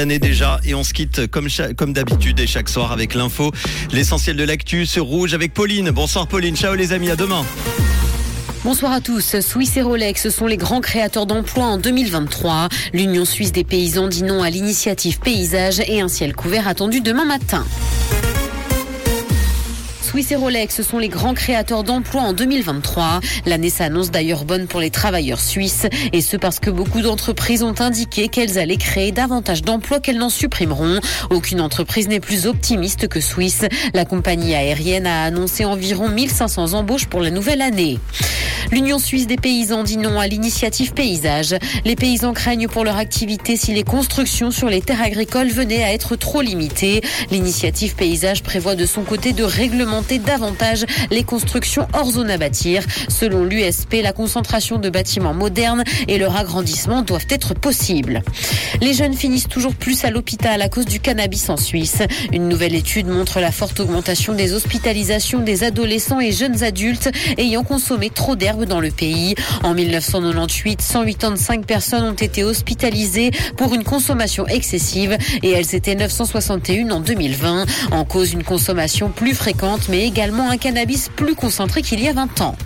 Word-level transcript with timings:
année 0.00 0.20
déjà 0.20 0.60
et 0.64 0.76
on 0.76 0.84
se 0.84 0.92
quitte 0.92 1.26
comme, 1.26 1.48
d'habitude 1.92 2.38
et 2.38 2.46
chaque 2.46 2.68
soir 2.68 2.92
avec 2.92 3.14
l'info. 3.14 3.50
L'essentiel 3.90 4.36
de 4.36 4.44
l'actu 4.44 4.86
sur 4.86 5.06
Rouge 5.06 5.34
avec 5.34 5.52
Pauline. 5.52 5.90
Bonsoir 5.90 6.28
Pauline, 6.28 6.54
ciao 6.54 6.76
les 6.76 6.92
amis, 6.92 7.10
à 7.10 7.16
demain. 7.16 7.44
Bonsoir 8.62 8.92
à 8.92 9.00
tous. 9.00 9.40
Suisse 9.40 9.76
et 9.76 9.82
Rolex 9.82 10.28
sont 10.28 10.46
les 10.46 10.56
grands 10.56 10.80
créateurs 10.80 11.26
d'emplois 11.26 11.64
en 11.64 11.78
2023. 11.78 12.68
L'Union 12.92 13.24
suisse 13.24 13.50
des 13.50 13.64
paysans 13.64 14.06
dit 14.06 14.22
non 14.22 14.44
à 14.44 14.50
l'initiative 14.50 15.18
paysage 15.18 15.80
et 15.80 16.00
un 16.00 16.06
ciel 16.06 16.32
couvert 16.32 16.68
attendu 16.68 17.00
demain 17.00 17.24
matin. 17.24 17.66
Swiss 20.08 20.32
et 20.32 20.36
Rolex 20.36 20.80
sont 20.80 20.96
les 20.96 21.10
grands 21.10 21.34
créateurs 21.34 21.84
d'emplois 21.84 22.22
en 22.22 22.32
2023. 22.32 23.20
L'année 23.44 23.68
s'annonce 23.68 24.10
d'ailleurs 24.10 24.46
bonne 24.46 24.66
pour 24.66 24.80
les 24.80 24.88
travailleurs 24.88 25.38
suisses 25.38 25.86
et 26.14 26.22
ce 26.22 26.38
parce 26.38 26.60
que 26.60 26.70
beaucoup 26.70 27.02
d'entreprises 27.02 27.62
ont 27.62 27.78
indiqué 27.78 28.28
qu'elles 28.28 28.58
allaient 28.58 28.78
créer 28.78 29.12
davantage 29.12 29.60
d'emplois 29.60 30.00
qu'elles 30.00 30.16
n'en 30.16 30.30
supprimeront. 30.30 31.00
Aucune 31.28 31.60
entreprise 31.60 32.08
n'est 32.08 32.20
plus 32.20 32.46
optimiste 32.46 33.06
que 33.06 33.20
Swiss. 33.20 33.66
La 33.92 34.06
compagnie 34.06 34.54
aérienne 34.54 35.06
a 35.06 35.24
annoncé 35.24 35.66
environ 35.66 36.08
1500 36.08 36.72
embauches 36.72 37.06
pour 37.06 37.20
la 37.20 37.28
nouvelle 37.28 37.60
année. 37.60 37.98
L'Union 38.70 38.98
suisse 38.98 39.26
des 39.26 39.36
paysans 39.36 39.82
dit 39.82 39.96
non 39.96 40.20
à 40.20 40.26
l'initiative 40.26 40.92
paysage. 40.92 41.54
Les 41.86 41.96
paysans 41.96 42.34
craignent 42.34 42.68
pour 42.68 42.84
leur 42.84 42.96
activité 42.96 43.56
si 43.56 43.72
les 43.72 43.82
constructions 43.82 44.50
sur 44.50 44.68
les 44.68 44.82
terres 44.82 45.02
agricoles 45.02 45.48
venaient 45.48 45.82
à 45.82 45.92
être 45.92 46.16
trop 46.16 46.42
limitées. 46.42 47.00
L'initiative 47.30 47.94
paysage 47.94 48.42
prévoit 48.42 48.74
de 48.74 48.84
son 48.84 49.02
côté 49.02 49.32
de 49.32 49.42
réglementer 49.42 50.18
davantage 50.18 50.84
les 51.10 51.24
constructions 51.24 51.88
hors 51.94 52.10
zone 52.10 52.30
à 52.30 52.36
bâtir. 52.36 52.84
Selon 53.08 53.44
l'USP, 53.44 53.96
la 54.02 54.12
concentration 54.12 54.76
de 54.76 54.90
bâtiments 54.90 55.34
modernes 55.34 55.84
et 56.06 56.18
leur 56.18 56.36
agrandissement 56.36 57.00
doivent 57.02 57.26
être 57.30 57.54
possibles. 57.54 58.22
Les 58.82 58.92
jeunes 58.92 59.14
finissent 59.14 59.48
toujours 59.48 59.74
plus 59.74 60.04
à 60.04 60.10
l'hôpital 60.10 60.60
à 60.60 60.68
cause 60.68 60.86
du 60.86 61.00
cannabis 61.00 61.48
en 61.48 61.56
Suisse. 61.56 62.02
Une 62.32 62.48
nouvelle 62.48 62.74
étude 62.74 63.06
montre 63.06 63.40
la 63.40 63.50
forte 63.50 63.80
augmentation 63.80 64.34
des 64.34 64.52
hospitalisations 64.52 65.40
des 65.40 65.64
adolescents 65.64 66.20
et 66.20 66.32
jeunes 66.32 66.62
adultes 66.62 67.10
ayant 67.38 67.64
consommé 67.64 68.10
trop 68.10 68.36
dans 68.64 68.80
le 68.80 68.90
pays. 68.90 69.34
En 69.62 69.74
1998, 69.74 70.80
185 70.80 71.66
personnes 71.66 72.04
ont 72.04 72.12
été 72.12 72.44
hospitalisées 72.44 73.30
pour 73.56 73.74
une 73.74 73.84
consommation 73.84 74.46
excessive 74.46 75.16
et 75.42 75.50
elles 75.50 75.74
étaient 75.74 75.94
961 75.94 76.90
en 76.90 77.00
2020. 77.00 77.66
En 77.92 78.04
cause 78.04 78.32
une 78.32 78.44
consommation 78.44 79.10
plus 79.10 79.34
fréquente 79.34 79.88
mais 79.88 80.06
également 80.06 80.50
un 80.50 80.56
cannabis 80.56 81.08
plus 81.14 81.34
concentré 81.34 81.82
qu'il 81.82 82.02
y 82.02 82.08
a 82.08 82.12
20 82.12 82.40
ans. 82.40 82.56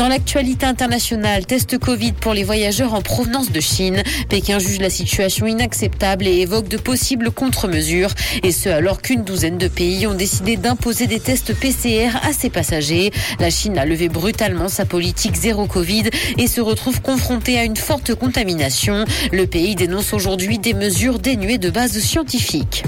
Dans 0.00 0.08
l'actualité 0.08 0.64
internationale, 0.64 1.44
test 1.44 1.76
Covid 1.76 2.12
pour 2.12 2.32
les 2.32 2.42
voyageurs 2.42 2.94
en 2.94 3.02
provenance 3.02 3.52
de 3.52 3.60
Chine. 3.60 4.02
Pékin 4.30 4.58
juge 4.58 4.80
la 4.80 4.88
situation 4.88 5.46
inacceptable 5.46 6.26
et 6.26 6.38
évoque 6.38 6.68
de 6.68 6.78
possibles 6.78 7.30
contre-mesures. 7.30 8.14
Et 8.42 8.50
ce, 8.50 8.70
alors 8.70 9.02
qu'une 9.02 9.24
douzaine 9.24 9.58
de 9.58 9.68
pays 9.68 10.06
ont 10.06 10.14
décidé 10.14 10.56
d'imposer 10.56 11.06
des 11.06 11.20
tests 11.20 11.52
PCR 11.52 12.16
à 12.22 12.32
ses 12.32 12.48
passagers. 12.48 13.10
La 13.40 13.50
Chine 13.50 13.76
a 13.76 13.84
levé 13.84 14.08
brutalement 14.08 14.70
sa 14.70 14.86
politique 14.86 15.36
zéro 15.36 15.66
Covid 15.66 16.04
et 16.38 16.46
se 16.46 16.62
retrouve 16.62 17.02
confrontée 17.02 17.58
à 17.58 17.64
une 17.64 17.76
forte 17.76 18.14
contamination. 18.14 19.04
Le 19.32 19.46
pays 19.46 19.74
dénonce 19.74 20.14
aujourd'hui 20.14 20.58
des 20.58 20.72
mesures 20.72 21.18
dénuées 21.18 21.58
de 21.58 21.68
base 21.68 21.98
scientifique. 21.98 22.84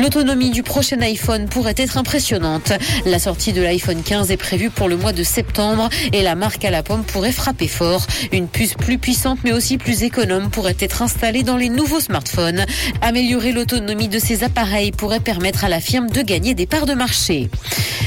L'autonomie 0.00 0.50
du 0.50 0.64
prochain 0.64 1.00
iPhone 1.02 1.46
pourrait 1.46 1.74
être 1.76 1.96
impressionnante. 1.96 2.72
La 3.06 3.20
sortie 3.20 3.52
de 3.52 3.62
l'iPhone 3.62 4.02
15 4.02 4.32
est 4.32 4.36
prévue 4.36 4.70
pour 4.70 4.88
le 4.88 4.96
mois 4.96 5.12
de 5.12 5.22
septembre 5.22 5.88
et 6.12 6.22
la 6.22 6.39
marque 6.40 6.64
à 6.64 6.70
la 6.70 6.82
pomme 6.82 7.04
pourrait 7.04 7.32
frapper 7.32 7.68
fort. 7.68 8.06
Une 8.32 8.48
puce 8.48 8.72
plus 8.72 8.96
puissante 8.98 9.40
mais 9.44 9.52
aussi 9.52 9.76
plus 9.76 10.02
économe 10.02 10.50
pourrait 10.50 10.76
être 10.80 11.02
installée 11.02 11.42
dans 11.42 11.58
les 11.58 11.68
nouveaux 11.68 12.00
smartphones. 12.00 12.64
Améliorer 13.02 13.52
l'autonomie 13.52 14.08
de 14.08 14.18
ces 14.18 14.42
appareils 14.42 14.90
pourrait 14.90 15.20
permettre 15.20 15.64
à 15.64 15.68
la 15.68 15.80
firme 15.80 16.08
de 16.08 16.22
gagner 16.22 16.54
des 16.54 16.66
parts 16.66 16.86
de 16.86 16.94
marché. 16.94 17.50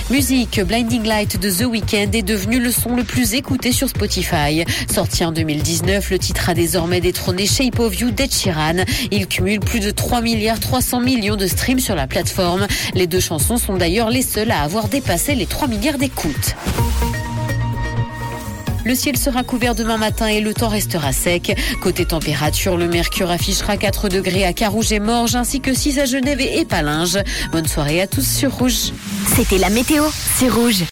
Musique, 0.10 0.60
Blinding 0.60 1.04
Light 1.04 1.40
de 1.40 1.50
The 1.50 1.66
Weeknd 1.66 2.12
est 2.14 2.24
devenu 2.24 2.60
le 2.60 2.72
son 2.72 2.96
le 2.96 3.04
plus 3.04 3.36
écouté 3.36 3.72
sur 3.72 3.88
Spotify. 3.88 4.66
Sorti 4.92 5.24
en 5.24 5.32
2019, 5.32 6.10
le 6.10 6.20
titre 6.20 6.50
a 6.50 6.54
désormais 6.56 7.02
détrôné 7.02 7.46
Shape 7.46 7.80
of 7.80 7.98
You 8.00 8.10
d'Ed 8.10 8.34
Sheeran. 8.34 8.84
Il 9.12 9.28
cumule 9.28 9.60
plus 9.60 9.80
de 9.80 9.92
3 9.92 10.22
milliards 10.22 10.60
300 10.60 11.02
millions 11.02 11.36
de 11.36 11.48
streams 11.48 11.80
sur 11.80 11.96
la 11.96 12.08
plateforme. 12.08 12.68
Les 12.96 13.08
deux 13.08 13.20
chansons 13.20 13.58
sont 13.58 13.78
d'ailleurs 13.78 14.10
les 14.10 14.24
seules 14.24 14.52
à 14.52 14.62
avoir 14.62 14.88
dépassé 14.88 15.36
les 15.36 15.46
3 15.46 15.68
milliards 15.68 16.00
d'écoutes. 16.00 16.56
Le 18.86 18.96
ciel 18.96 19.18
sera 19.18 19.44
couvert 19.44 19.76
demain 19.76 19.98
matin 19.98 20.28
et 20.28 20.42
le 20.42 20.54
temps 20.54 20.68
restera 20.68 21.14
sec. 21.14 21.56
Côté 21.82 22.06
température, 22.06 22.78
le 22.78 22.88
mercure 22.88 23.32
affichera 23.32 23.78
4 23.78 24.10
degrés 24.10 24.46
à 24.46 24.54
Carouge 24.54 24.92
et 24.92 25.00
Morges 25.00 25.36
ainsi 25.36 25.62
que 25.62 25.74
6 25.74 26.00
à 26.00 26.06
Genève 26.06 26.42
et 26.42 26.66
Palinges. 26.66 27.20
Bonne 27.52 27.68
soirée 27.68 28.02
à 28.02 28.08
tous 28.08 28.26
sur 28.26 28.52
Rouge. 28.52 28.92
C'était 29.36 29.58
la 29.58 29.70
météo, 29.70 30.04
c'est 30.38 30.50
Rouge. 30.50 30.82